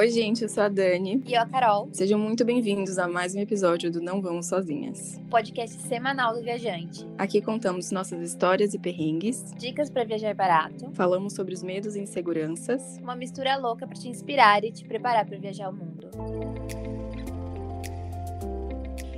[0.00, 1.22] Oi, gente, eu sou a Dani.
[1.26, 1.90] E eu, a Carol.
[1.92, 7.06] Sejam muito bem-vindos a mais um episódio do Não Vamos Sozinhas, podcast semanal do viajante.
[7.18, 12.00] Aqui contamos nossas histórias e perrengues, dicas para viajar barato, falamos sobre os medos e
[12.00, 16.08] inseguranças, uma mistura louca para te inspirar e te preparar para viajar o mundo.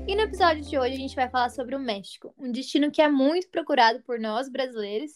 [0.08, 3.00] E no episódio de hoje a gente vai falar sobre o México, um destino que
[3.00, 5.12] é muito procurado por nós brasileiros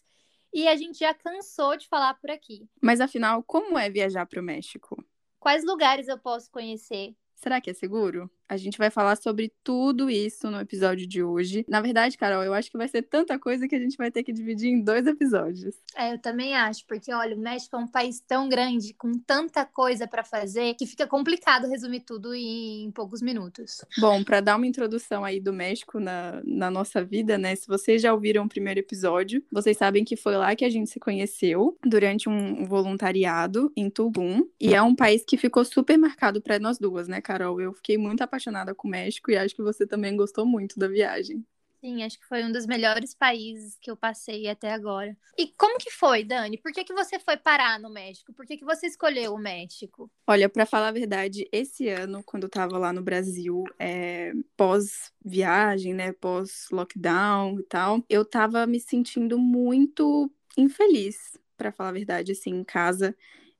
[0.54, 2.68] e a gente já cansou de falar por aqui.
[2.80, 5.04] Mas afinal, como é viajar para o México?
[5.46, 7.14] Quais lugares eu posso conhecer?
[7.36, 8.28] Será que é seguro?
[8.48, 11.64] A gente vai falar sobre tudo isso no episódio de hoje.
[11.68, 14.22] Na verdade, Carol, eu acho que vai ser tanta coisa que a gente vai ter
[14.22, 15.74] que dividir em dois episódios.
[15.96, 19.64] É, eu também acho, porque olha, o México é um país tão grande, com tanta
[19.64, 23.84] coisa para fazer, que fica complicado resumir tudo em poucos minutos.
[23.98, 27.56] Bom, para dar uma introdução aí do México na, na nossa vida, né?
[27.56, 30.90] Se vocês já ouviram o primeiro episódio, vocês sabem que foi lá que a gente
[30.90, 34.46] se conheceu durante um voluntariado em Tulum.
[34.60, 37.60] E é um país que ficou super marcado para nós duas, né, Carol?
[37.60, 40.78] Eu fiquei muito apaixonada apaixonada com o México e acho que você também gostou muito
[40.78, 41.44] da viagem.
[41.80, 45.16] Sim, acho que foi um dos melhores países que eu passei até agora.
[45.38, 46.58] E como que foi, Dani?
[46.58, 48.32] Por que, que você foi parar no México?
[48.32, 50.10] Por que, que você escolheu o México?
[50.26, 55.94] Olha, para falar a verdade, esse ano, quando eu tava lá no Brasil, é, pós-viagem,
[55.94, 62.50] né, pós-lockdown e tal, eu tava me sentindo muito infeliz, para falar a verdade, assim,
[62.50, 63.14] em casa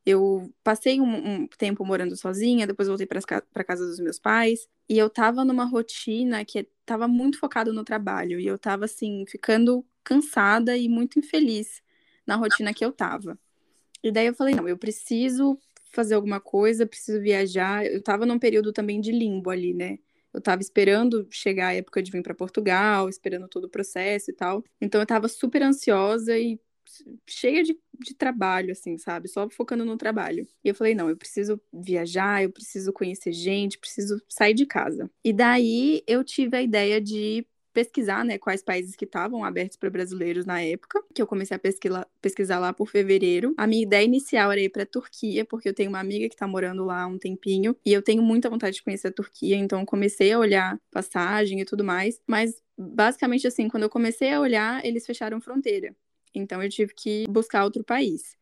[0.07, 4.97] eu passei um, um tempo morando sozinha, depois voltei para casa dos meus pais, e
[4.97, 9.85] eu tava numa rotina que tava muito focada no trabalho, e eu tava assim, ficando
[10.05, 11.83] cansada e muito infeliz
[12.25, 13.37] na rotina que eu tava.
[14.03, 15.59] E daí eu falei, não, eu preciso
[15.93, 17.85] fazer alguma coisa, preciso viajar.
[17.85, 19.99] Eu tava num período também de limbo ali, né?
[20.33, 24.35] Eu tava esperando chegar a época de vir para Portugal, esperando todo o processo e
[24.35, 24.63] tal.
[24.81, 26.61] Então eu tava super ansiosa e
[27.27, 29.29] cheia de, de trabalho, assim, sabe?
[29.29, 30.47] Só focando no trabalho.
[30.65, 35.11] E eu falei, não, eu preciso viajar, eu preciso conhecer gente, preciso sair de casa.
[35.25, 39.91] E daí eu tive a ideia de pesquisar, né, quais países que estavam abertos para
[39.91, 43.53] brasileiros na época, que eu comecei a pesquisar, pesquisar lá por fevereiro.
[43.59, 46.49] A minha ideia inicial era ir para Turquia, porque eu tenho uma amiga que está
[46.49, 49.85] morando lá há um tempinho e eu tenho muita vontade de conhecer a Turquia, então
[49.85, 54.83] comecei a olhar passagem e tudo mais, mas basicamente assim, quando eu comecei a olhar,
[54.83, 55.95] eles fecharam fronteira.
[56.39, 58.37] Então eu tive que buscar outro país.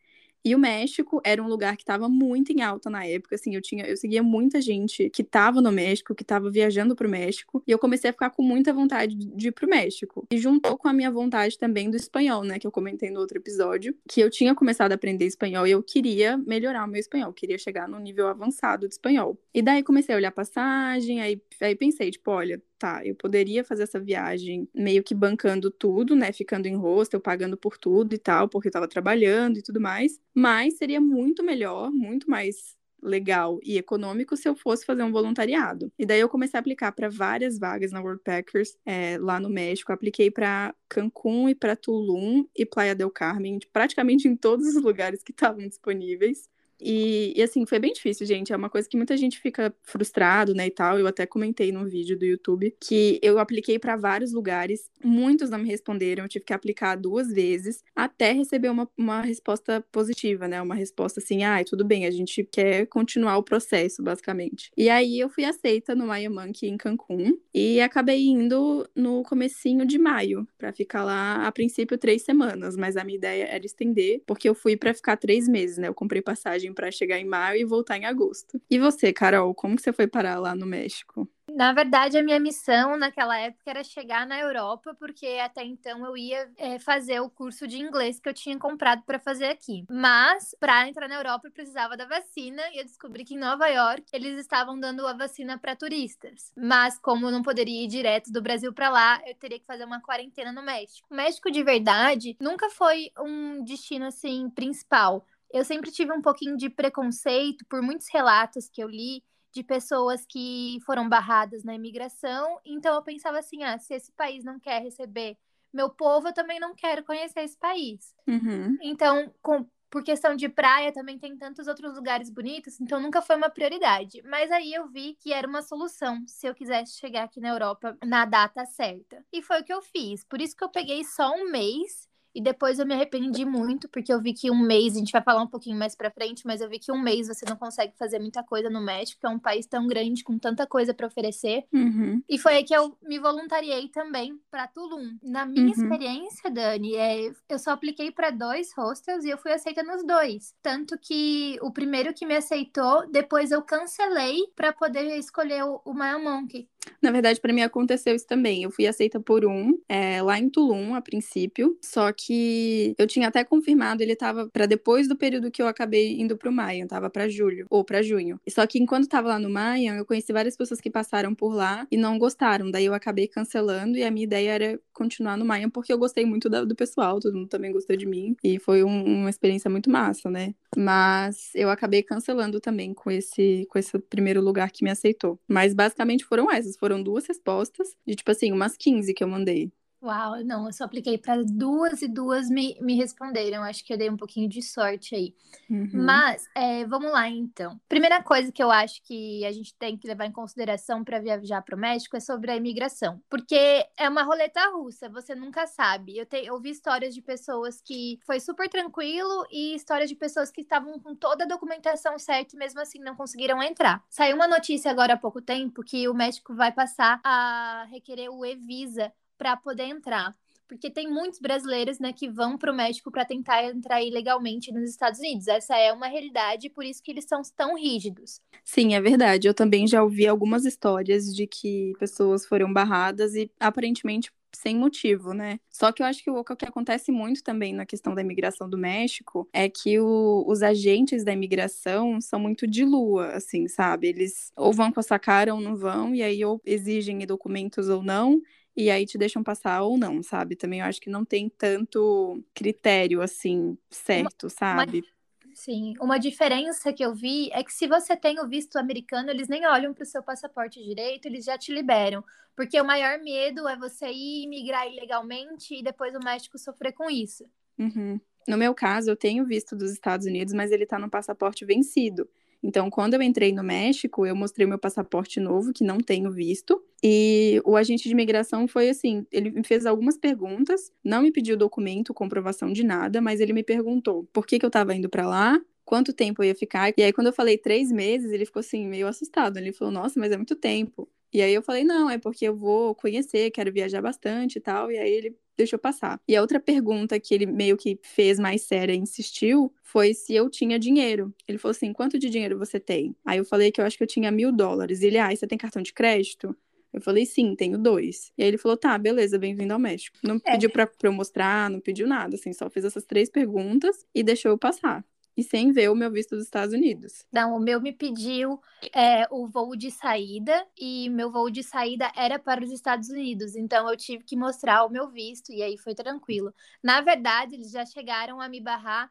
[0.47, 3.63] E o México era um lugar que estava muito em alta na época, assim, eu
[3.63, 7.63] tinha, eu seguia muita gente que estava no México, que estava viajando para o México,
[7.67, 10.27] e eu comecei a ficar com muita vontade de ir para o México.
[10.31, 13.39] E juntou com a minha vontade também do espanhol, né, que eu comentei no outro
[13.39, 17.33] episódio, que eu tinha começado a aprender espanhol e eu queria melhorar o meu espanhol,
[17.33, 19.39] queria chegar num nível avançado de espanhol.
[19.55, 23.85] E daí comecei a olhar passagem, aí, aí pensei, tipo, olha, tá, eu poderia fazer
[23.85, 26.33] essa viagem meio que bancando tudo, né?
[26.33, 30.21] Ficando em hostel, pagando por tudo e tal, porque eu tava trabalhando e tudo mais.
[30.35, 35.93] Mas seria muito melhor, muito mais legal e econômico se eu fosse fazer um voluntariado.
[35.99, 39.93] E daí eu comecei a aplicar para várias vagas na Worldpackers é, lá no México.
[39.93, 45.23] Apliquei para Cancún e para Tulum e Playa del Carmen, praticamente em todos os lugares
[45.23, 46.49] que estavam disponíveis.
[46.81, 48.53] E, e, assim, foi bem difícil, gente.
[48.53, 50.99] É uma coisa que muita gente fica frustrado, né, e tal.
[50.99, 55.59] Eu até comentei no vídeo do YouTube que eu apliquei para vários lugares, muitos não
[55.59, 56.25] me responderam.
[56.25, 60.61] Eu tive que aplicar duas vezes até receber uma, uma resposta positiva, né?
[60.61, 64.71] Uma resposta assim, ah, tudo bem, a gente quer continuar o processo, basicamente.
[64.77, 69.87] E aí eu fui aceita no Maya Monkey em Cancún e acabei indo no comecinho
[69.87, 74.23] de maio para ficar lá a princípio três semanas, mas a minha ideia era estender
[74.27, 75.89] porque eu fui para ficar três meses, né?
[75.89, 78.61] Eu comprei passagem para chegar em maio e voltar em agosto.
[78.71, 81.29] E você, Carol, como que você foi parar lá no México?
[81.53, 86.17] Na verdade, a minha missão naquela época era chegar na Europa, porque até então eu
[86.17, 89.85] ia é, fazer o curso de inglês que eu tinha comprado para fazer aqui.
[89.91, 93.69] Mas, para entrar na Europa, eu precisava da vacina e eu descobri que em Nova
[93.69, 96.51] York eles estavam dando a vacina para turistas.
[96.57, 99.85] Mas, como eu não poderia ir direto do Brasil para lá, eu teria que fazer
[99.85, 101.07] uma quarentena no México.
[101.11, 105.25] O México, de verdade, nunca foi um destino assim principal
[105.55, 109.23] eu sempre tive um pouquinho de preconceito por muitos relatos que eu li
[109.53, 112.59] de pessoas que foram barradas na imigração.
[112.65, 115.39] Então eu pensava assim: ah, se esse país não quer receber
[115.73, 118.13] meu povo, eu também não quero conhecer esse país.
[118.27, 118.77] Uhum.
[118.83, 123.37] Então, com, por questão de praia, também tem tantos outros lugares bonitos, então nunca foi
[123.37, 124.23] uma prioridade.
[124.25, 127.97] Mas aí eu vi que era uma solução se eu quisesse chegar aqui na Europa
[128.05, 129.25] na data certa.
[129.33, 130.25] E foi o que eu fiz.
[130.25, 134.13] Por isso que eu peguei só um mês E depois eu me arrependi muito, porque
[134.13, 136.61] eu vi que um mês, a gente vai falar um pouquinho mais pra frente, mas
[136.61, 139.31] eu vi que um mês você não consegue fazer muita coisa no México, que é
[139.31, 141.65] um país tão grande, com tanta coisa para oferecer.
[141.73, 142.23] Uhum.
[142.29, 145.17] E foi aí que eu me voluntariei também para Tulum.
[145.23, 145.71] Na minha uhum.
[145.71, 150.55] experiência, Dani, é, eu só apliquei para dois hostels e eu fui aceita nos dois.
[150.61, 155.95] Tanto que o primeiro que me aceitou, depois eu cancelei para poder escolher o, o
[155.95, 156.69] Maya Monkey.
[157.01, 158.63] Na verdade, para mim aconteceu isso também.
[158.63, 161.77] Eu fui aceita por um, é, lá em Tulum, a princípio.
[161.83, 166.21] Só que eu tinha até confirmado, ele tava para depois do período que eu acabei
[166.21, 168.41] indo pro Mayan, tava para julho ou para junho.
[168.49, 171.87] Só que enquanto tava lá no Mayan, eu conheci várias pessoas que passaram por lá
[171.91, 172.71] e não gostaram.
[172.71, 176.25] Daí eu acabei cancelando e a minha ideia era continuar no Mayan porque eu gostei
[176.25, 179.71] muito do, do pessoal, todo mundo também gostou de mim e foi um, uma experiência
[179.71, 180.55] muito massa, né?
[180.77, 185.39] Mas eu acabei cancelando também com esse com esse primeiro lugar que me aceitou.
[185.49, 189.73] Mas basicamente foram essas, foram duas respostas de tipo assim, umas 15 que eu mandei.
[190.05, 193.63] Uau, não, eu só apliquei para duas e duas me, me responderam.
[193.63, 195.35] Acho que eu dei um pouquinho de sorte aí.
[195.71, 195.89] Uhum.
[195.95, 197.81] Mas, é, vamos lá então.
[197.89, 201.63] Primeira coisa que eu acho que a gente tem que levar em consideração para viajar
[201.63, 203.19] para o México é sobre a imigração.
[203.31, 206.19] Porque é uma roleta russa, você nunca sabe.
[206.19, 210.51] Eu, te, eu vi histórias de pessoas que foi super tranquilo e histórias de pessoas
[210.51, 214.05] que estavam com toda a documentação certa e mesmo assim não conseguiram entrar.
[214.11, 218.45] Saiu uma notícia agora há pouco tempo que o México vai passar a requerer o
[218.45, 220.37] e-visa para poder entrar.
[220.67, 224.89] Porque tem muitos brasileiros né, que vão para o México para tentar entrar ilegalmente nos
[224.89, 225.47] Estados Unidos.
[225.47, 228.41] Essa é uma realidade, por isso que eles são tão rígidos.
[228.65, 229.47] Sim, é verdade.
[229.47, 235.33] Eu também já ouvi algumas histórias de que pessoas foram barradas e aparentemente sem motivo,
[235.33, 235.59] né?
[235.69, 238.79] Só que eu acho que o, que acontece muito também na questão da imigração do
[238.79, 244.09] México é que o, os agentes da imigração são muito de lua, assim, sabe?
[244.09, 248.03] Eles ou vão com essa cara ou não vão, e aí ou exigem documentos ou
[248.03, 248.41] não,
[248.77, 250.57] e aí te deixam passar ou não, sabe?
[250.57, 255.05] Também eu acho que não tem tanto critério assim certo, uma, sabe?
[255.45, 259.31] Uma, sim, uma diferença que eu vi é que se você tem o visto americano,
[259.31, 262.25] eles nem olham para o seu passaporte direito, eles já te liberam.
[262.57, 267.11] Porque o maior medo é você ir migrar ilegalmente e depois o México sofrer com
[267.11, 267.45] isso.
[267.79, 268.21] Uhum.
[268.47, 272.29] No meu caso, eu tenho visto dos Estados Unidos, mas ele está no passaporte vencido.
[272.67, 276.83] Então, quando eu entrei no México, eu mostrei meu passaporte novo, que não tenho visto,
[277.03, 281.59] e o agente de imigração foi assim: ele me fez algumas perguntas, não me pediu
[281.59, 285.29] documento, comprovação de nada, mas ele me perguntou por que, que eu estava indo para
[285.29, 286.91] lá, quanto tempo eu ia ficar.
[286.97, 289.59] E aí, quando eu falei três meses, ele ficou assim, meio assustado.
[289.59, 291.07] Ele falou: Nossa, mas é muito tempo.
[291.35, 294.91] E aí eu falei: Não, é porque eu vou conhecer, quero viajar bastante e tal.
[294.91, 296.21] E aí ele deixou passar.
[296.27, 300.35] E a outra pergunta que ele meio que fez mais séria e insistiu foi se
[300.35, 301.35] eu tinha dinheiro.
[301.47, 303.15] Ele falou assim: quanto de dinheiro você tem?
[303.25, 305.03] Aí eu falei que eu acho que eu tinha mil dólares.
[305.03, 306.57] E ele, ah, você tem cartão de crédito?
[306.93, 308.33] Eu falei, sim, tenho dois.
[308.39, 310.17] E aí ele falou, tá, beleza, bem-vindo ao México.
[310.23, 310.53] Não é.
[310.53, 314.23] pediu pra, pra eu mostrar, não pediu nada, assim, só fez essas três perguntas e
[314.23, 315.05] deixou eu passar
[315.37, 317.25] e sem ver o meu visto dos Estados Unidos.
[317.33, 318.61] Não, o meu me pediu
[318.95, 323.57] é, o voo de saída e meu voo de saída era para os Estados Unidos,
[323.57, 326.55] então eu tive que mostrar o meu visto e aí foi tranquilo.
[326.83, 329.11] Na verdade, eles já chegaram a me barrar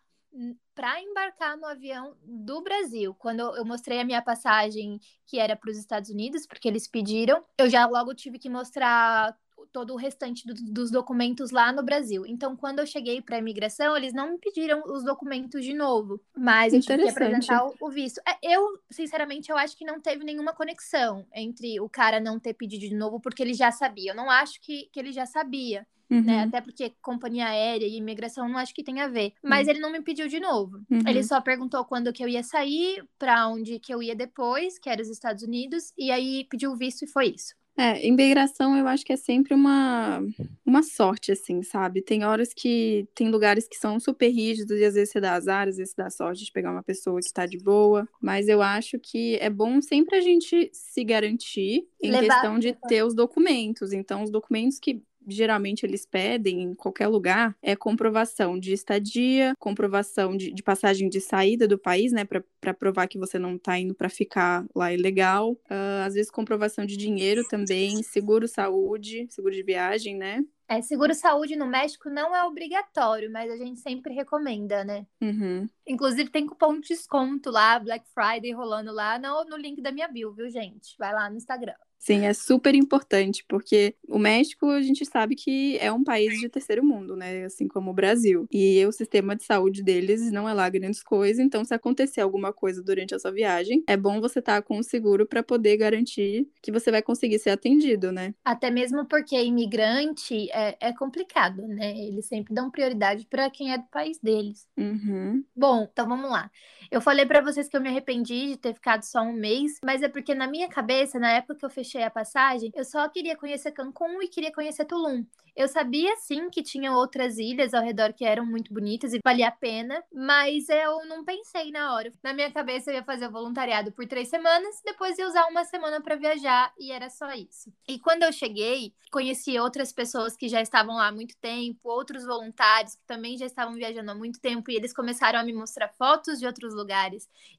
[0.74, 3.14] para embarcar no avião do Brasil.
[3.14, 7.44] Quando eu mostrei a minha passagem que era para os Estados Unidos, porque eles pediram,
[7.58, 9.38] eu já logo tive que mostrar
[9.74, 12.26] todo o restante do, dos documentos lá no Brasil.
[12.26, 16.22] Então, quando eu cheguei para a imigração, eles não me pediram os documentos de novo,
[16.38, 18.22] mas eu tive que apresentar o, o visto.
[18.28, 22.54] É, eu, sinceramente, eu acho que não teve nenhuma conexão entre o cara não ter
[22.54, 24.12] pedido de novo porque ele já sabia.
[24.12, 25.86] Eu não acho que, que ele já sabia.
[26.10, 26.18] Né?
[26.18, 26.24] Uhum.
[26.24, 26.44] Né?
[26.44, 29.34] Até porque companhia aérea e imigração não acho que tem a ver.
[29.44, 29.74] Mas uhum.
[29.74, 30.78] ele não me pediu de novo.
[30.90, 31.02] Uhum.
[31.08, 34.90] Ele só perguntou quando que eu ia sair, para onde que eu ia depois, que
[34.90, 37.56] era os Estados Unidos, e aí pediu o visto e foi isso.
[37.76, 40.22] É, imigração eu acho que é sempre uma,
[40.64, 42.04] uma sorte, assim, sabe?
[42.04, 45.68] Tem horas que tem lugares que são super rígidos e às vezes você dá azar,
[45.68, 48.08] às vezes você dá sorte de pegar uma pessoa que está de boa.
[48.22, 52.36] Mas eu acho que é bom sempre a gente se garantir em Levar...
[52.36, 53.92] questão de ter os documentos.
[53.92, 60.36] Então, os documentos que geralmente eles pedem em qualquer lugar é comprovação de estadia, comprovação
[60.36, 63.94] de, de passagem de saída do país, né, para provar que você não está indo
[63.94, 65.52] para ficar lá ilegal.
[65.52, 70.44] Uh, às vezes comprovação de dinheiro também, seguro saúde, seguro de viagem, né?
[70.68, 75.06] É, seguro saúde no México não é obrigatório, mas a gente sempre recomenda, né?
[75.22, 75.68] Uhum.
[75.86, 80.08] Inclusive tem cupom de desconto lá, Black Friday rolando lá no, no link da minha
[80.08, 80.96] bio, viu, gente?
[80.98, 81.76] Vai lá no Instagram.
[82.04, 86.50] Sim, é super importante, porque o México a gente sabe que é um país de
[86.50, 87.46] terceiro mundo, né?
[87.46, 88.46] Assim como o Brasil.
[88.52, 92.52] E o sistema de saúde deles não é lá grandes coisas, então se acontecer alguma
[92.52, 95.78] coisa durante a sua viagem, é bom você estar tá com o seguro para poder
[95.78, 98.36] garantir que você vai conseguir ser atendido, né?
[98.44, 101.98] Até mesmo porque imigrante é, é complicado, né?
[101.98, 104.68] Eles sempre dão prioridade para quem é do país deles.
[104.78, 105.42] Uhum.
[105.56, 106.52] Bom, então vamos lá.
[106.94, 110.04] Eu falei para vocês que eu me arrependi de ter ficado só um mês, mas
[110.04, 113.36] é porque na minha cabeça, na época que eu fechei a passagem, eu só queria
[113.36, 115.26] conhecer Cancún e queria conhecer Tulum.
[115.56, 119.48] Eu sabia sim que tinha outras ilhas ao redor que eram muito bonitas e valia
[119.48, 122.12] a pena, mas eu não pensei na hora.
[122.24, 125.64] Na minha cabeça eu ia fazer o voluntariado por três semanas, depois ia usar uma
[125.64, 127.72] semana para viajar e era só isso.
[127.88, 132.26] E quando eu cheguei, conheci outras pessoas que já estavam lá há muito tempo, outros
[132.26, 135.90] voluntários que também já estavam viajando há muito tempo e eles começaram a me mostrar
[135.90, 136.83] fotos de outros lugares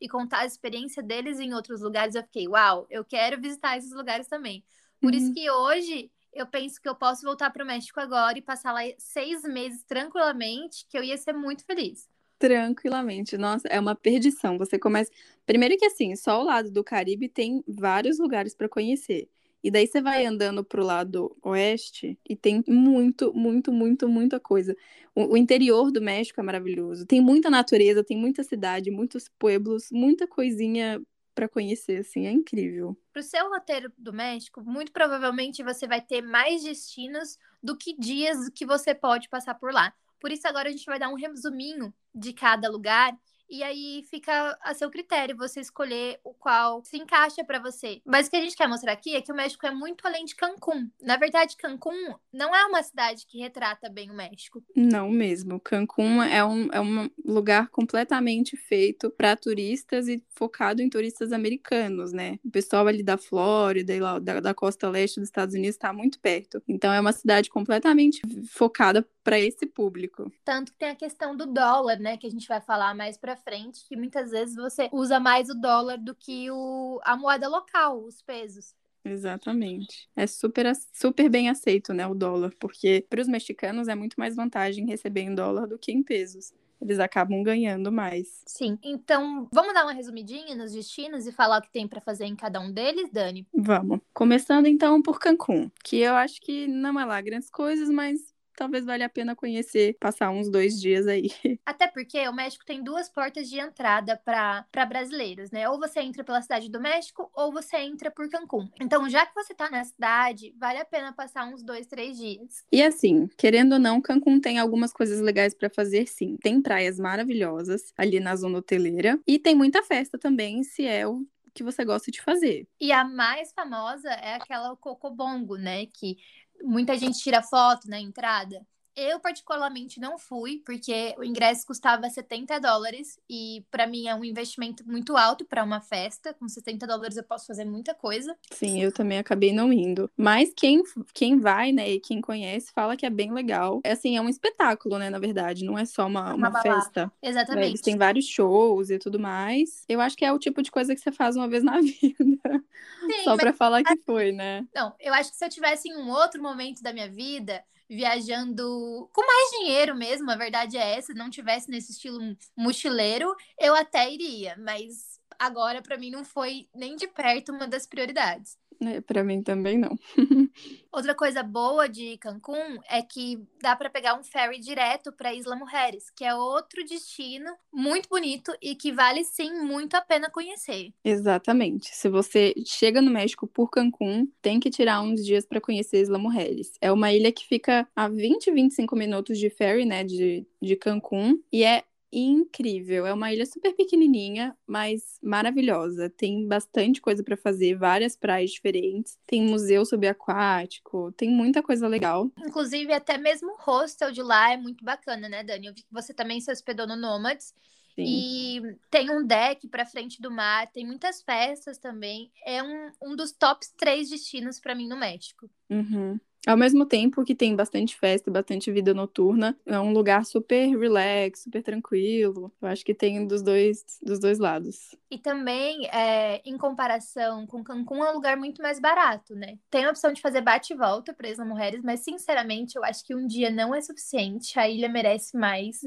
[0.00, 2.14] e contar a experiência deles em outros lugares.
[2.14, 4.64] Eu fiquei, uau, eu quero visitar esses lugares também.
[5.00, 5.18] Por uhum.
[5.18, 8.72] isso que hoje eu penso que eu posso voltar para o México agora e passar
[8.72, 12.08] lá seis meses tranquilamente, que eu ia ser muito feliz.
[12.38, 13.38] Tranquilamente.
[13.38, 14.58] Nossa, é uma perdição.
[14.58, 15.10] Você começa.
[15.46, 19.28] Primeiro que assim, só o lado do Caribe tem vários lugares para conhecer.
[19.64, 24.76] E daí você vai andando pro lado oeste e tem muito, muito, muito, muita coisa.
[25.14, 27.06] O, o, interior do México é maravilhoso.
[27.06, 31.00] Tem muita natureza, tem muita cidade, muitos pueblos, muita coisinha
[31.34, 32.94] para conhecer, assim, é incrível.
[33.10, 38.50] Pro seu roteiro do México, muito provavelmente você vai ter mais destinos do que dias
[38.50, 39.94] que você pode passar por lá.
[40.20, 43.18] Por isso agora a gente vai dar um resuminho de cada lugar
[43.48, 48.00] e aí fica a seu critério você escolher o qual se encaixa para você.
[48.04, 50.24] Mas o que a gente quer mostrar aqui é que o México é muito além
[50.24, 50.88] de Cancún.
[51.00, 54.62] Na verdade, Cancún não é uma cidade que retrata bem o México.
[54.74, 55.60] Não mesmo.
[55.60, 62.12] Cancún é um, é um lugar completamente feito para turistas e focado em turistas americanos,
[62.12, 62.38] né?
[62.44, 66.62] O pessoal ali da Flórida da, da costa leste dos Estados Unidos está muito perto.
[66.68, 70.30] Então é uma cidade completamente focada para esse público.
[70.44, 73.34] Tanto que tem a questão do dólar, né, que a gente vai falar mais para
[73.34, 78.04] frente, que muitas vezes você usa mais o dólar do que o, a moeda local,
[78.04, 78.74] os pesos.
[79.02, 80.08] Exatamente.
[80.14, 84.36] É super, super bem aceito, né, o dólar, porque para os mexicanos é muito mais
[84.36, 86.52] vantagem receber em dólar do que em pesos.
[86.80, 88.42] Eles acabam ganhando mais.
[88.46, 88.78] Sim.
[88.82, 92.36] Então, vamos dar uma resumidinha nos destinos e falar o que tem para fazer em
[92.36, 93.46] cada um deles, Dani?
[93.54, 94.00] Vamos.
[94.12, 98.84] Começando então por Cancún, que eu acho que não é lá grandes coisas, mas talvez
[98.84, 101.30] valha a pena conhecer, passar uns dois dias aí.
[101.64, 105.68] Até porque o México tem duas portas de entrada para brasileiros, né?
[105.68, 108.68] Ou você entra pela cidade do México, ou você entra por Cancún.
[108.80, 112.64] Então, já que você tá na cidade, vale a pena passar uns dois, três dias.
[112.70, 116.36] E assim, querendo ou não, Cancún tem algumas coisas legais para fazer, sim.
[116.42, 121.26] Tem praias maravilhosas ali na zona hoteleira e tem muita festa também, se é o
[121.54, 122.66] que você gosta de fazer.
[122.80, 125.86] E a mais famosa é aquela Cocobongo, né?
[125.86, 126.16] Que
[126.62, 128.66] muita gente tira foto na entrada.
[128.96, 134.24] Eu, particularmente, não fui, porque o ingresso custava 70 dólares e, para mim, é um
[134.24, 136.32] investimento muito alto para uma festa.
[136.32, 138.36] Com 70 dólares eu posso fazer muita coisa.
[138.52, 140.08] Sim, eu também acabei não indo.
[140.16, 140.82] Mas quem,
[141.12, 143.80] quem vai, né, e quem conhece, fala que é bem legal.
[143.82, 145.64] É assim, é um espetáculo, né, na verdade.
[145.64, 147.12] Não é só uma, uma, uma festa.
[147.20, 147.66] Exatamente.
[147.66, 149.84] Eles têm vários shows e tudo mais.
[149.88, 152.64] Eu acho que é o tipo de coisa que você faz uma vez na vida.
[153.00, 153.40] Sim, só mas...
[153.40, 154.64] pra falar que foi, né?
[154.72, 159.08] Não, eu acho que se eu tivesse em um outro momento da minha vida viajando
[159.12, 162.18] com mais dinheiro mesmo, a verdade é essa, não tivesse nesse estilo
[162.56, 165.13] mochileiro, eu até iria, mas
[165.44, 168.56] agora para mim não foi nem de perto uma das prioridades.
[168.82, 169.96] É, para mim também não.
[170.92, 175.56] Outra coisa boa de Cancún é que dá para pegar um ferry direto para Isla
[175.56, 180.92] Mujeres, que é outro destino muito bonito e que vale sim muito a pena conhecer.
[181.04, 181.94] Exatamente.
[181.94, 186.18] Se você chega no México por Cancún, tem que tirar uns dias para conhecer Isla
[186.18, 186.72] Mujeres.
[186.80, 191.40] É uma ilha que fica a 20, 25 minutos de ferry, né, de, de Cancún,
[191.52, 191.84] e é
[192.18, 193.06] incrível.
[193.06, 196.08] É uma ilha super pequenininha, mas maravilhosa.
[196.08, 199.18] Tem bastante coisa para fazer, várias praias diferentes.
[199.26, 202.30] Tem museu subaquático, tem muita coisa legal.
[202.38, 205.66] Inclusive, até mesmo o hostel de lá é muito bacana, né, Dani?
[205.66, 207.54] Eu vi que você também se hospedou no Nomads.
[207.94, 208.02] Sim.
[208.04, 212.30] E tem um deck para frente do mar, tem muitas festas também.
[212.44, 215.48] É um, um dos tops três destinos para mim no México.
[215.70, 216.18] Uhum.
[216.46, 221.42] Ao mesmo tempo que tem bastante festa, bastante vida noturna, é um lugar super relax,
[221.44, 222.52] super tranquilo.
[222.60, 224.94] Eu acho que tem dos dois, dos dois lados.
[225.10, 229.58] E também, é, em comparação com Cancún, é um lugar muito mais barato, né?
[229.70, 233.04] Tem a opção de fazer bate e volta para Isla Mulheres, mas sinceramente eu acho
[233.04, 234.58] que um dia não é suficiente.
[234.58, 235.80] A ilha merece mais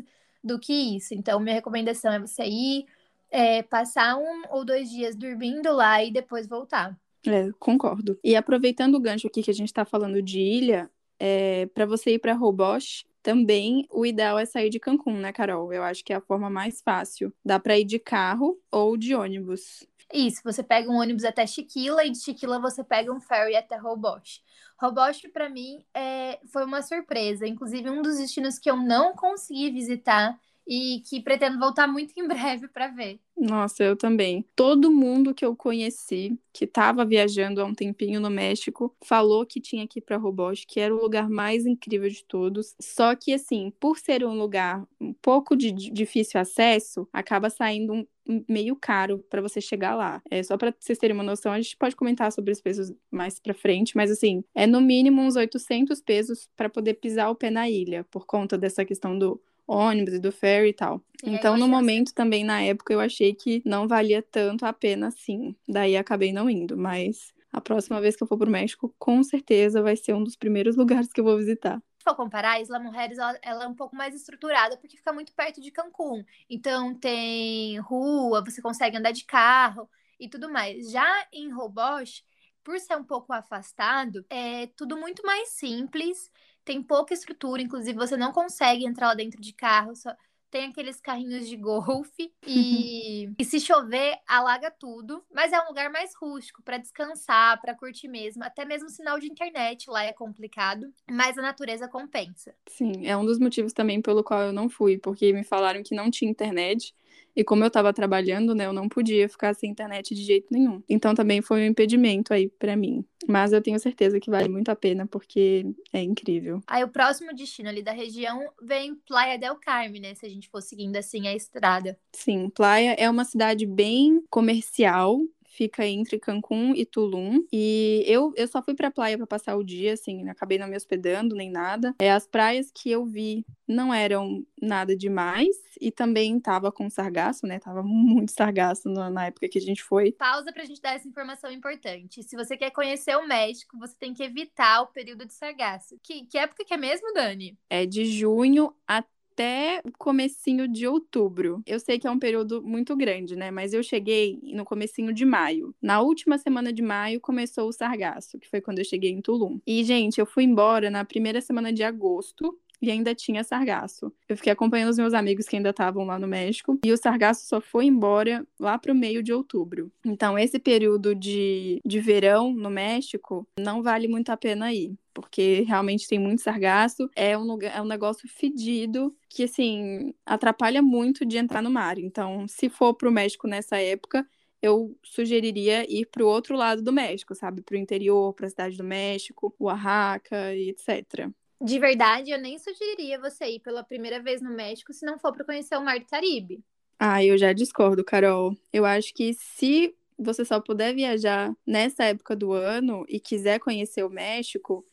[0.44, 1.14] do que isso.
[1.14, 2.86] Então, minha recomendação é você ir,
[3.30, 6.98] é, passar um ou dois dias dormindo lá e depois voltar.
[7.27, 8.17] É, concordo.
[8.24, 12.12] E aproveitando o gancho aqui que a gente está falando de ilha, é, para você
[12.12, 15.74] ir para Roboche, também o ideal é sair de Cancún, né, Carol?
[15.74, 17.34] Eu acho que é a forma mais fácil.
[17.43, 19.86] Dá para ir de carro ou de ônibus.
[20.13, 23.75] Isso, você pega um ônibus até Chiquila e de Chiquila você pega um ferry até
[23.75, 24.39] Roboche.
[24.79, 27.46] Roboche, para mim, é, foi uma surpresa.
[27.46, 32.28] Inclusive, um dos destinos que eu não consegui visitar e que pretendo voltar muito em
[32.28, 33.20] breve para ver.
[33.38, 34.44] Nossa, eu também.
[34.56, 39.62] Todo mundo que eu conheci, que estava viajando há um tempinho no México, falou que
[39.62, 42.76] tinha que ir para Roboche, que era o lugar mais incrível de todos.
[42.82, 48.44] Só que, assim, por ser um lugar um pouco de difícil acesso, acaba saindo um,
[48.50, 50.22] meio caro para você chegar lá.
[50.30, 53.40] É só para vocês terem uma noção, a gente pode comentar sobre os pesos mais
[53.40, 57.50] para frente, mas assim, é no mínimo uns 800 pesos para poder pisar o pé
[57.52, 61.02] na ilha, por conta dessa questão do ônibus e do ferry e tal.
[61.24, 65.08] É, então, no momento também, na época, eu achei que não valia tanto a pena
[65.08, 65.56] assim.
[65.68, 69.82] Daí acabei não indo, mas a próxima vez que eu for pro México, com certeza
[69.82, 72.80] vai ser um dos primeiros lugares que eu vou visitar Se for comparar, a Isla
[72.80, 76.24] Mujeres ela, ela, é um pouco mais estruturada porque fica muito perto de Cancún.
[76.50, 80.92] Então tem rua, você consegue andar de carro e tudo mais.
[80.92, 82.24] Já em Roboche,
[82.64, 86.30] por ser um pouco afastado, é tudo muito mais simples
[86.68, 90.14] tem pouca estrutura, inclusive você não consegue entrar lá dentro de carro, só
[90.52, 95.90] tem aqueles carrinhos de golfe e, e se chover alaga tudo, mas é um lugar
[95.90, 100.94] mais rústico para descansar, para curtir mesmo, até mesmo sinal de internet lá é complicado,
[101.10, 102.54] mas a natureza compensa.
[102.68, 105.96] Sim, é um dos motivos também pelo qual eu não fui, porque me falaram que
[105.96, 106.94] não tinha internet
[107.36, 110.82] e como eu estava trabalhando, né, eu não podia ficar sem internet de jeito nenhum.
[110.90, 113.06] Então também foi um impedimento aí para mim.
[113.28, 116.62] Mas eu tenho certeza que vale muito a pena porque é incrível.
[116.66, 120.50] Aí o próximo destino ali da região vem Playa del Carmen, né, se a gente
[120.50, 121.98] for seguindo assim a estrada.
[122.12, 125.20] Sim, Playa é uma cidade bem comercial,
[125.58, 127.44] fica entre Cancún e Tulum.
[127.52, 130.78] E eu, eu só fui pra praia para passar o dia, assim, acabei não me
[130.78, 131.96] hospedando nem nada.
[132.00, 137.48] É, as praias que eu vi não eram nada demais e também tava com sargaço,
[137.48, 137.60] né?
[137.60, 140.12] Tava muito sargaço na época que a gente foi.
[140.12, 142.22] Pausa pra gente dar essa informação importante.
[142.22, 145.98] Se você quer conhecer o México, você tem que evitar o período de sargaço.
[146.04, 147.58] Que, que época que é mesmo, Dani?
[147.70, 151.62] É de junho até até comecinho de outubro.
[151.67, 153.51] Eu sei que é um período muito grande, né?
[153.51, 155.75] Mas eu cheguei no comecinho de maio.
[155.79, 159.60] Na última semana de maio começou o sargaço, que foi quando eu cheguei em Tulum.
[159.65, 164.12] E, gente, eu fui embora na primeira semana de agosto e ainda tinha sargaço.
[164.27, 167.48] Eu fiquei acompanhando os meus amigos que ainda estavam lá no México e o sargaço
[167.48, 169.91] só foi embora lá para o meio de outubro.
[170.05, 174.96] Então, esse período de, de verão no México não vale muito a pena ir.
[175.13, 180.79] Porque realmente tem muito sargaço, é um, lugar, é um negócio fedido que, assim, atrapalha
[180.79, 181.98] muito de entrar no mar.
[181.98, 184.27] Então, se for para o México nessa época,
[184.61, 187.61] eu sugeriria ir para o outro lado do México, sabe?
[187.61, 191.31] Para o interior, para a cidade do México, Oaxaca e etc.
[191.59, 195.33] De verdade, eu nem sugeriria você ir pela primeira vez no México se não for
[195.33, 196.63] para conhecer o Mar do Caribe.
[197.00, 198.55] Ah, eu já discordo, Carol.
[198.72, 204.03] Eu acho que se você só puder viajar nessa época do ano e quiser conhecer
[204.03, 204.85] o México,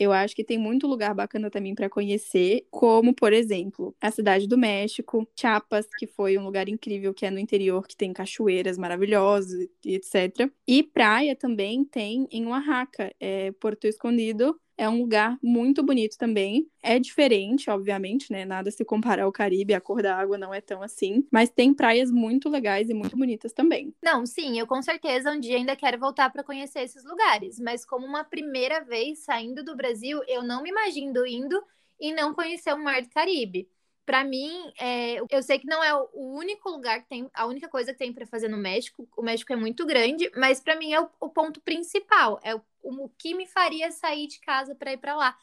[0.00, 4.48] eu acho que tem muito lugar bacana também para conhecer, como, por exemplo, a cidade
[4.48, 8.78] do México, Chiapas, que foi um lugar incrível que é no interior, que tem cachoeiras
[8.78, 10.50] maravilhosas e etc.
[10.66, 16.66] E praia também tem em Oaxaca, é Porto Escondido, é um lugar muito bonito também.
[16.82, 18.46] É diferente, obviamente, né?
[18.46, 21.22] Nada se compara ao Caribe, a cor da água não é tão assim.
[21.30, 23.94] Mas tem praias muito legais e muito bonitas também.
[24.02, 27.60] Não, sim, eu com certeza um dia ainda quero voltar para conhecer esses lugares.
[27.60, 31.62] Mas como uma primeira vez saindo do Brasil, eu não me imagino indo
[32.00, 33.68] e não conhecer o Mar do Caribe
[34.04, 37.68] para mim, é, eu sei que não é o único lugar que tem, a única
[37.68, 39.08] coisa que tem para fazer no México.
[39.16, 42.40] O México é muito grande, mas para mim é o, o, ponto principal.
[42.42, 45.36] É o, o que me faria sair de casa para ir para lá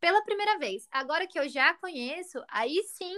[0.00, 0.86] pela primeira vez.
[0.90, 3.14] Agora que eu já conheço, aí sim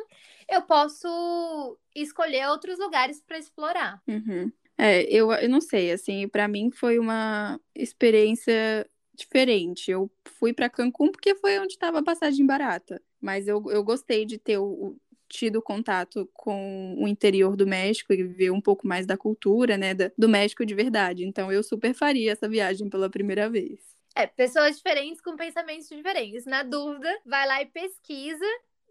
[0.49, 4.01] eu posso escolher outros lugares para explorar.
[4.07, 4.53] Uhum.
[4.79, 9.91] É, eu, eu não sei, assim, para mim foi uma experiência diferente.
[9.91, 13.03] Eu fui para Cancún porque foi onde estava a passagem barata.
[13.21, 14.97] Mas eu, eu gostei de ter o,
[15.29, 19.93] tido contato com o interior do México e ver um pouco mais da cultura, né,
[20.17, 21.25] do México de verdade.
[21.25, 23.81] Então eu super faria essa viagem pela primeira vez.
[24.15, 26.47] É, pessoas diferentes com pensamentos diferentes.
[26.47, 28.47] Na dúvida, vai lá e pesquisa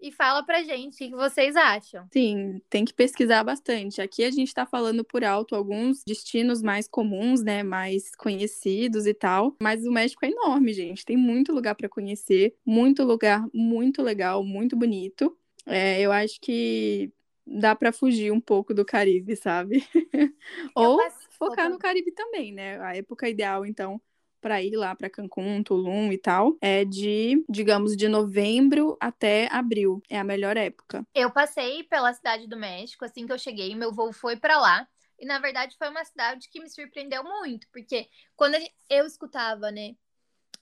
[0.06, 2.08] e fala pra gente o que vocês acham.
[2.14, 4.02] Sim, tem que pesquisar bastante.
[4.02, 9.14] Aqui a gente tá falando por alto alguns destinos mais comuns, né, mais conhecidos e
[9.14, 11.04] tal, mas o México é enorme, gente.
[11.04, 15.36] Tem muito lugar para conhecer, muito lugar muito legal, muito bonito.
[15.66, 17.12] É, eu acho que
[17.46, 19.84] dá para fugir um pouco do Caribe, sabe?
[20.76, 21.00] Ou
[21.32, 22.80] focar no Caribe também, né?
[22.82, 24.00] A época ideal, então,
[24.46, 30.04] para ir lá para Cancún, Tulum e tal, é de, digamos, de novembro até abril.
[30.08, 31.04] É a melhor época.
[31.16, 34.88] Eu passei pela cidade do México assim que eu cheguei, meu voo foi para lá.
[35.20, 38.56] E na verdade foi uma cidade que me surpreendeu muito, porque quando
[38.88, 39.96] eu escutava, né,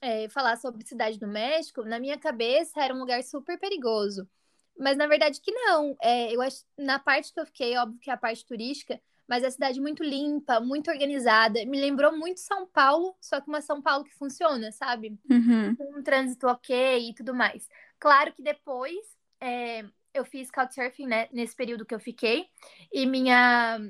[0.00, 4.26] é, falar sobre cidade do México, na minha cabeça era um lugar super perigoso.
[4.78, 5.94] Mas na verdade que não.
[6.00, 9.42] É, eu acho na parte que eu fiquei, óbvio que é a parte turística, mas
[9.42, 11.64] é a cidade muito limpa, muito organizada.
[11.66, 15.18] Me lembrou muito São Paulo, só que uma São Paulo que funciona, sabe?
[15.30, 15.76] Uhum.
[15.96, 17.68] Um trânsito ok e tudo mais.
[17.98, 18.98] Claro que depois
[19.40, 22.46] é, eu fiz couchsurfing né, nesse período que eu fiquei,
[22.92, 23.80] e minha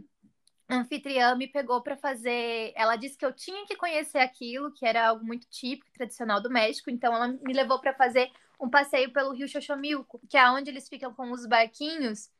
[0.68, 2.72] anfitriã me pegou para fazer.
[2.74, 6.50] Ela disse que eu tinha que conhecer aquilo, que era algo muito típico, tradicional do
[6.50, 10.70] México, então ela me levou para fazer um passeio pelo rio Xoxomilco, que é onde
[10.70, 12.30] eles ficam com os barquinhos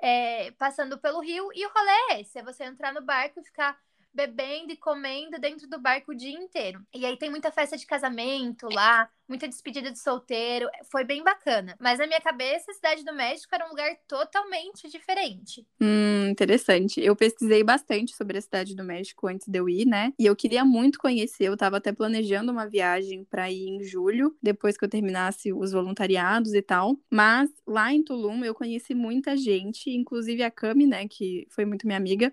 [0.00, 1.48] é, passando pelo rio.
[1.54, 3.78] E o rolê é esse: é você entrar no barco e ficar
[4.18, 6.84] bebendo e comendo dentro do barco o dia inteiro.
[6.92, 10.68] E aí tem muita festa de casamento lá, muita despedida de solteiro.
[10.90, 11.76] Foi bem bacana.
[11.78, 15.64] Mas na minha cabeça, a Cidade do México era um lugar totalmente diferente.
[15.80, 17.00] Hum, interessante.
[17.00, 20.12] Eu pesquisei bastante sobre a Cidade do México antes de eu ir, né?
[20.18, 21.44] E eu queria muito conhecer.
[21.44, 25.70] Eu tava até planejando uma viagem para ir em julho, depois que eu terminasse os
[25.70, 26.96] voluntariados e tal.
[27.08, 31.86] Mas lá em Tulum eu conheci muita gente, inclusive a Cami, né, que foi muito
[31.86, 32.32] minha amiga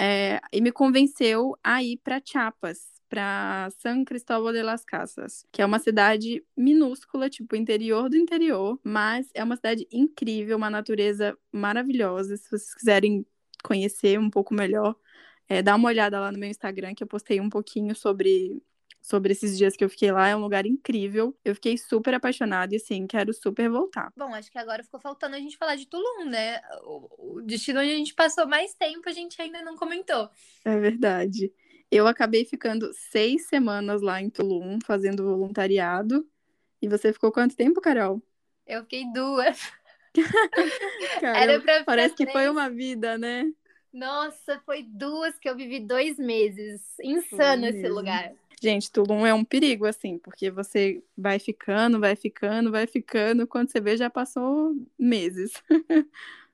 [0.00, 5.60] é, e me convenceu a ir para Chiapas, para San Cristóbal de las Casas, que
[5.60, 11.36] é uma cidade minúscula, tipo interior do interior, mas é uma cidade incrível, uma natureza
[11.52, 12.34] maravilhosa.
[12.38, 13.26] Se vocês quiserem
[13.62, 14.96] conhecer um pouco melhor,
[15.46, 18.62] é, dá uma olhada lá no meu Instagram que eu postei um pouquinho sobre
[19.00, 20.28] sobre esses dias que eu fiquei lá.
[20.28, 21.36] É um lugar incrível.
[21.44, 24.12] Eu fiquei super apaixonada e, assim, quero super voltar.
[24.16, 26.60] Bom, acho que agora ficou faltando a gente falar de Tulum, né?
[27.18, 30.28] O destino onde a gente passou mais tempo, a gente ainda não comentou.
[30.64, 31.52] É verdade.
[31.90, 36.26] Eu acabei ficando seis semanas lá em Tulum, fazendo voluntariado.
[36.80, 38.22] E você ficou quanto tempo, Carol?
[38.66, 39.58] Eu fiquei duas.
[41.22, 43.50] Era pra parece que foi uma vida, né?
[43.92, 46.80] Nossa, foi duas que eu vivi dois meses.
[47.02, 48.32] Insano esse lugar.
[48.62, 53.70] Gente, Tulum é um perigo, assim, porque você vai ficando, vai ficando, vai ficando, quando
[53.70, 55.52] você vê já passou meses.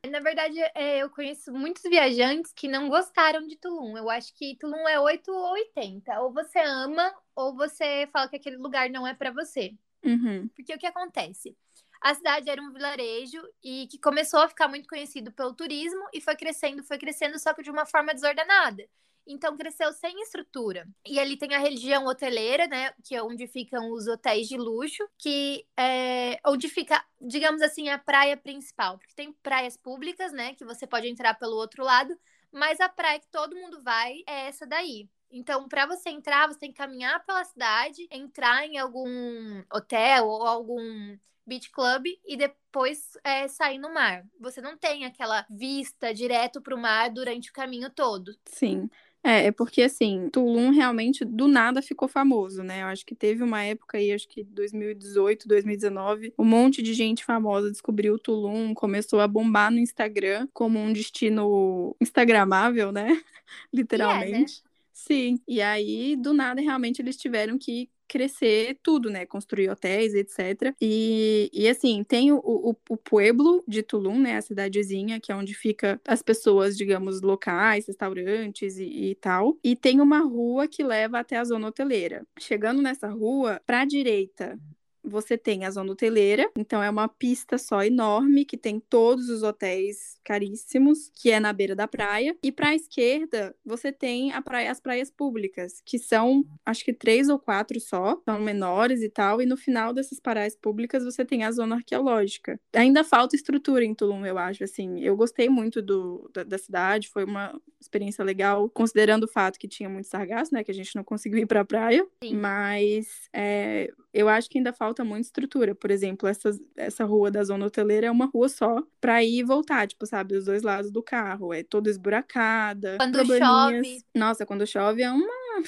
[0.08, 3.98] Na verdade, é, eu conheço muitos viajantes que não gostaram de Tulum.
[3.98, 6.20] Eu acho que Tulum é 8 ou 80.
[6.20, 9.74] Ou você ama, ou você fala que aquele lugar não é para você.
[10.04, 10.48] Uhum.
[10.54, 11.56] Porque o que acontece?
[12.00, 16.20] A cidade era um vilarejo e que começou a ficar muito conhecido pelo turismo e
[16.20, 18.86] foi crescendo, foi crescendo, só que de uma forma desordenada.
[19.26, 20.86] Então cresceu sem estrutura.
[21.04, 22.92] E ali tem a região hoteleira, né?
[23.04, 27.98] Que é onde ficam os hotéis de luxo, que é onde fica, digamos assim, a
[27.98, 28.98] praia principal.
[28.98, 30.54] Porque tem praias públicas, né?
[30.54, 32.16] Que você pode entrar pelo outro lado,
[32.52, 35.08] mas a praia que todo mundo vai é essa daí.
[35.30, 40.46] Então, para você entrar, você tem que caminhar pela cidade, entrar em algum hotel ou
[40.46, 44.24] algum beach club e depois é, sair no mar.
[44.40, 48.36] Você não tem aquela vista direto para o mar durante o caminho todo.
[48.46, 48.90] Sim.
[49.26, 52.82] É, é porque assim, Tulum realmente do nada ficou famoso, né?
[52.82, 57.24] Eu acho que teve uma época aí, acho que 2018, 2019, um monte de gente
[57.24, 63.20] famosa descobriu Tulum, começou a bombar no Instagram como um destino instagramável, né?
[63.72, 64.30] Literalmente.
[64.30, 64.46] Yeah, né?
[64.92, 65.40] Sim.
[65.46, 69.26] E aí, do nada, realmente eles tiveram que crescer tudo, né?
[69.26, 70.74] Construir hotéis, etc.
[70.80, 74.36] E, e assim, tem o, o, o pueblo de Tulum, né?
[74.36, 79.58] A cidadezinha, que é onde fica as pessoas, digamos, locais, restaurantes e, e tal.
[79.62, 82.26] E tem uma rua que leva até a zona hoteleira.
[82.38, 84.58] Chegando nessa rua, para a direita
[85.06, 89.42] você tem a zona hoteleira, então é uma pista só enorme que tem todos os
[89.42, 92.36] hotéis caríssimos, que é na beira da praia.
[92.42, 97.28] E para a esquerda, você tem praia, as praias públicas, que são acho que três
[97.28, 99.40] ou quatro só, são menores e tal.
[99.40, 102.58] E no final dessas praias públicas, você tem a zona arqueológica.
[102.72, 104.64] Ainda falta estrutura em Tulum, eu acho.
[104.64, 109.58] Assim, eu gostei muito do, da, da cidade, foi uma experiência legal, considerando o fato
[109.58, 110.64] que tinha muito sargaço, né?
[110.64, 112.06] Que a gente não conseguiu ir para a praia.
[112.22, 112.36] Sim.
[112.36, 115.74] Mas é, eu acho que ainda falta muita estrutura.
[115.74, 119.42] Por exemplo, essa, essa rua da zona hoteleira é uma rua só para ir e
[119.42, 121.52] voltar, tipo, sabe, os dois lados do carro.
[121.52, 122.96] É toda esburacada.
[122.96, 123.98] Quando chove.
[124.14, 125.62] Nossa, quando chove é uma.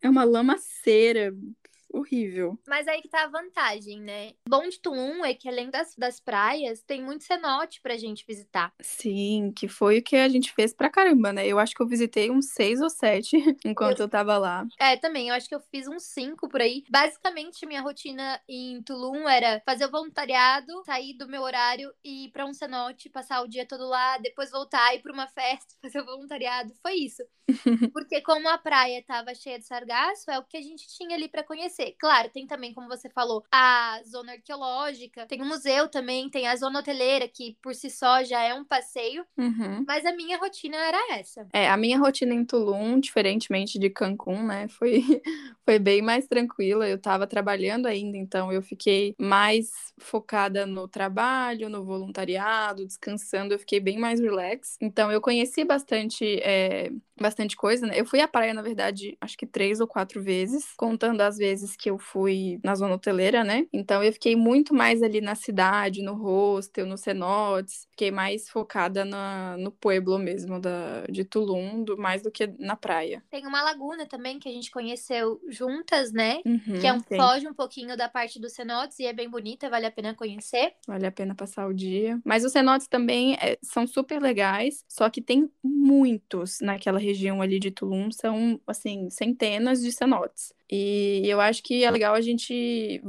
[0.00, 1.34] É uma lamaceira
[1.92, 2.58] horrível.
[2.66, 4.32] Mas aí que tá a vantagem, né?
[4.48, 8.72] Bom de Tulum é que além das, das praias, tem muito cenote pra gente visitar.
[8.80, 11.46] Sim, que foi o que a gente fez pra caramba, né?
[11.46, 14.66] Eu acho que eu visitei uns seis ou sete enquanto eu, eu tava lá.
[14.78, 15.28] É, também.
[15.28, 16.84] Eu acho que eu fiz uns cinco por aí.
[16.90, 22.30] Basicamente, minha rotina em Tulum era fazer o voluntariado, sair do meu horário e ir
[22.30, 26.00] pra um cenote, passar o dia todo lá, depois voltar, ir pra uma festa, fazer
[26.00, 26.72] o voluntariado.
[26.82, 27.22] Foi isso.
[27.92, 31.28] Porque como a praia tava cheia de sargaço, é o que a gente tinha ali
[31.28, 31.81] para conhecer.
[31.98, 36.56] Claro, tem também, como você falou, a zona arqueológica, tem o museu também, tem a
[36.56, 39.24] zona hoteleira, que por si só já é um passeio.
[39.36, 39.84] Uhum.
[39.86, 41.46] Mas a minha rotina era essa.
[41.52, 45.02] É, a minha rotina em Tulum, diferentemente de Cancún, né, foi,
[45.64, 46.88] foi bem mais tranquila.
[46.88, 53.58] Eu tava trabalhando ainda, então eu fiquei mais focada no trabalho, no voluntariado, descansando, eu
[53.58, 54.76] fiquei bem mais relax.
[54.80, 57.98] Então eu conheci bastante, é, bastante coisa, né?
[57.98, 61.76] Eu fui à praia, na verdade, acho que três ou quatro vezes, contando as vezes
[61.76, 63.66] que eu fui na zona hoteleira, né?
[63.72, 69.04] Então eu fiquei muito mais ali na cidade, no hostel, no cenotes, fiquei mais focada
[69.04, 73.22] na, no pueblo mesmo da, de Tulum, do, mais do que na praia.
[73.30, 76.40] Tem uma laguna também que a gente conheceu juntas, né?
[76.44, 79.70] Uhum, que é um, foge um pouquinho da parte dos cenotes e é bem bonita,
[79.70, 80.74] vale a pena conhecer.
[80.86, 82.20] Vale a pena passar o dia.
[82.24, 87.58] Mas os cenotes também é, são super legais, só que tem muitos naquela região ali
[87.58, 90.52] de Tulum, são, assim, centenas de cenotes.
[90.70, 93.02] E eu acho que é legal a gente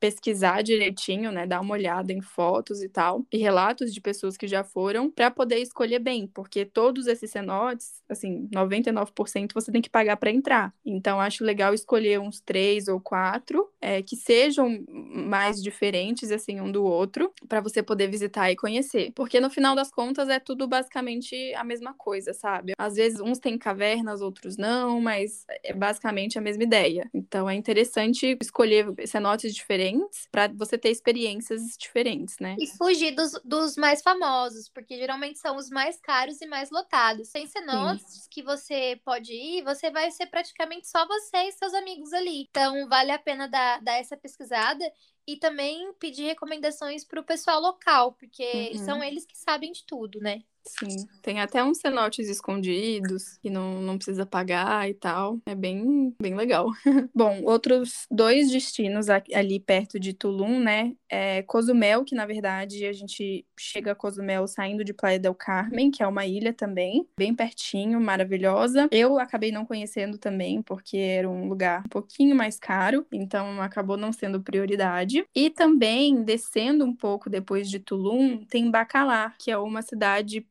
[0.00, 4.46] pesquisar direitinho, né, dar uma olhada em fotos e tal, e relatos de pessoas que
[4.46, 9.90] já foram, para poder escolher bem, porque todos esses cenotes, assim, 99% você tem que
[9.90, 10.72] pagar para entrar.
[10.84, 16.70] Então acho legal escolher uns três ou quatro é, que sejam mais diferentes assim um
[16.70, 20.66] do outro, para você poder visitar e conhecer, porque no final das contas é tudo
[20.66, 22.72] basicamente a mesma coisa, sabe?
[22.78, 27.08] Às vezes uns têm cavernas, outros não, mas é basicamente a mesma ideia.
[27.12, 32.56] Então é interessante escolher cenotes diferentes diferentes para você ter experiências diferentes, né?
[32.58, 37.30] E fugir dos, dos mais famosos, porque geralmente são os mais caros e mais lotados.
[37.30, 42.12] Tem cenotes que você pode ir, você vai ser praticamente só você e seus amigos
[42.12, 42.46] ali.
[42.50, 44.84] Então vale a pena dar, dar essa pesquisada
[45.26, 48.84] e também pedir recomendações para o pessoal local, porque uhum.
[48.84, 50.42] são eles que sabem de tudo, né?
[50.68, 55.38] Sim, tem até uns cenotes escondidos que não, não precisa pagar e tal.
[55.46, 56.68] É bem, bem legal.
[57.14, 60.94] Bom, outros dois destinos ali perto de Tulum, né?
[61.08, 65.90] É Cozumel, que na verdade a gente chega a Cozumel saindo de Playa del Carmen,
[65.90, 68.88] que é uma ilha também, bem pertinho, maravilhosa.
[68.90, 73.96] Eu acabei não conhecendo também, porque era um lugar um pouquinho mais caro, então acabou
[73.96, 75.24] não sendo prioridade.
[75.34, 80.46] E também, descendo um pouco depois de Tulum, tem Bacalar, que é uma cidade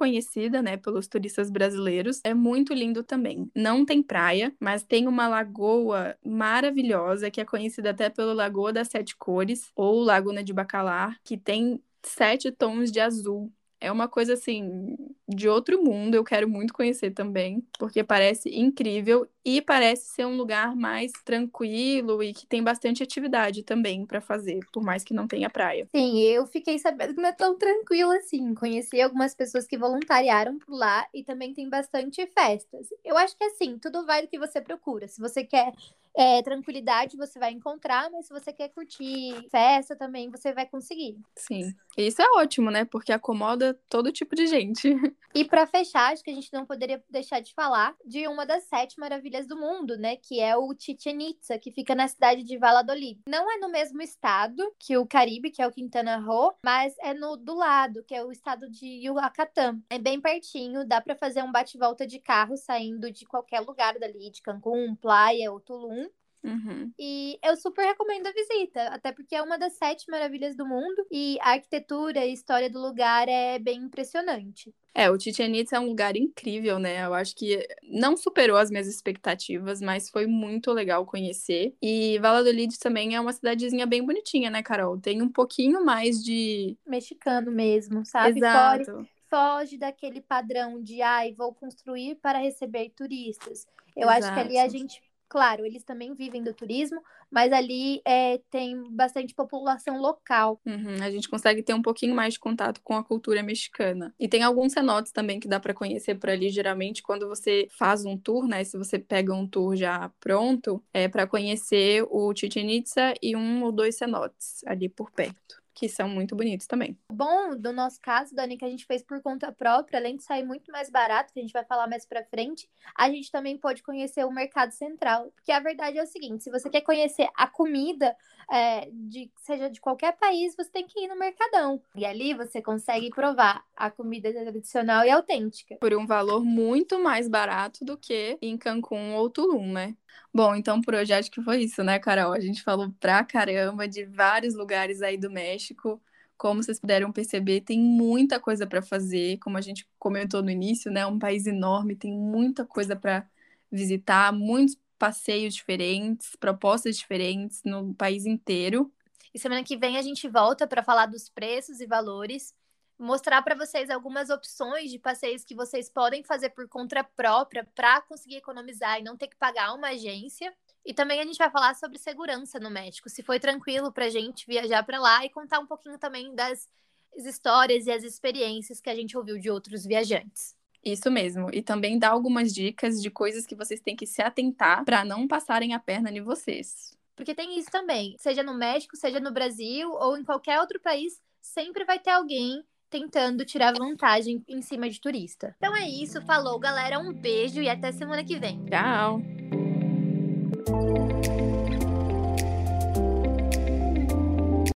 [0.00, 2.20] conhecida, né, pelos turistas brasileiros.
[2.24, 3.50] É muito lindo também.
[3.54, 8.88] Não tem praia, mas tem uma lagoa maravilhosa que é conhecida até pelo Lagoa das
[8.88, 14.34] Sete Cores ou Laguna de Bacalar, que tem sete tons de azul é uma coisa
[14.34, 16.14] assim de outro mundo.
[16.14, 22.22] Eu quero muito conhecer também, porque parece incrível e parece ser um lugar mais tranquilo
[22.22, 25.88] e que tem bastante atividade também para fazer, por mais que não tenha praia.
[25.94, 28.54] Sim, eu fiquei sabendo que não é tão tranquilo assim.
[28.54, 32.88] Conheci algumas pessoas que voluntariaram por lá e também tem bastante festas.
[33.04, 35.08] Eu acho que assim, tudo vai do que você procura.
[35.08, 35.72] Se você quer
[36.20, 41.16] é, tranquilidade você vai encontrar, mas se você quer curtir festa também, você vai conseguir.
[41.34, 41.74] Sim.
[41.96, 42.84] E isso é ótimo, né?
[42.84, 44.88] Porque acomoda todo tipo de gente.
[45.32, 48.64] E para fechar, acho que a gente não poderia deixar de falar de uma das
[48.64, 50.16] sete maravilhas do mundo, né?
[50.16, 53.20] Que é o Chichen Itza, que fica na cidade de Valladolid.
[53.28, 57.14] Não é no mesmo estado que o Caribe, que é o Quintana Roo, mas é
[57.14, 59.80] no do lado, que é o estado de Yucatán.
[59.88, 64.32] É bem pertinho, dá para fazer um bate-volta de carro saindo de qualquer lugar dali,
[64.32, 66.09] de Cancún, Playa ou Tulum.
[66.42, 66.90] Uhum.
[66.98, 71.06] E eu super recomendo a visita, até porque é uma das sete maravilhas do mundo
[71.10, 74.74] e a arquitetura e história do lugar é bem impressionante.
[74.94, 77.04] É, o Chichen Itza é um lugar incrível, né?
[77.04, 81.74] Eu acho que não superou as minhas expectativas, mas foi muito legal conhecer.
[81.80, 84.98] E Valladolid também é uma cidadezinha bem bonitinha, né, Carol?
[84.98, 88.40] Tem um pouquinho mais de mexicano mesmo, sabe?
[88.40, 88.84] Exato.
[88.84, 93.66] Fora, foge daquele padrão de ai, vou construir para receber turistas.
[93.96, 94.24] Eu Exato.
[94.24, 98.82] acho que ali a gente Claro, eles também vivem do turismo, mas ali é, tem
[98.90, 100.60] bastante população local.
[100.66, 104.12] Uhum, a gente consegue ter um pouquinho mais de contato com a cultura mexicana.
[104.18, 106.48] E tem alguns cenotes também que dá para conhecer por ali.
[106.48, 108.64] Geralmente, quando você faz um tour, né?
[108.64, 113.62] Se você pega um tour já pronto, é para conhecer o Chichen Itza e um
[113.62, 116.94] ou dois cenotes ali por perto que são muito bonitos também.
[117.10, 120.44] Bom, do nosso caso, Dani, que a gente fez por conta própria, além de sair
[120.44, 123.82] muito mais barato, que a gente vai falar mais pra frente, a gente também pode
[123.82, 125.32] conhecer o mercado central.
[125.34, 128.14] Porque a verdade é o seguinte: se você quer conhecer a comida,
[128.50, 131.80] é, de, seja de qualquer país, você tem que ir no Mercadão.
[131.96, 135.76] E ali você consegue provar a comida tradicional e autêntica.
[135.76, 139.96] Por um valor muito mais barato do que em Cancún ou Tulum, né?
[140.32, 142.32] Bom, então por hoje acho que foi isso, né, Carol?
[142.32, 146.00] A gente falou pra caramba de vários lugares aí do México.
[146.38, 150.90] Como vocês puderam perceber, tem muita coisa para fazer, como a gente comentou no início,
[150.90, 151.00] né?
[151.00, 153.26] É um país enorme, tem muita coisa para
[153.70, 158.92] visitar, muitos passeios diferentes, propostas diferentes no país inteiro.
[159.34, 162.54] E semana que vem a gente volta para falar dos preços e valores,
[163.00, 168.02] mostrar para vocês algumas opções de passeios que vocês podem fazer por conta própria para
[168.02, 170.52] conseguir economizar e não ter que pagar uma agência.
[170.84, 174.10] E também a gente vai falar sobre segurança no México, se foi tranquilo para a
[174.10, 176.68] gente viajar para lá e contar um pouquinho também das
[177.16, 180.54] histórias e as experiências que a gente ouviu de outros viajantes.
[180.84, 181.48] Isso mesmo.
[181.52, 185.26] E também dá algumas dicas de coisas que vocês têm que se atentar para não
[185.26, 186.96] passarem a perna em vocês.
[187.16, 188.16] Porque tem isso também.
[188.18, 192.64] Seja no México, seja no Brasil ou em qualquer outro país, sempre vai ter alguém
[192.90, 195.54] tentando tirar vantagem em cima de turista.
[195.56, 198.64] Então é isso, falou galera, um beijo e até semana que vem.
[198.66, 199.59] Tchau!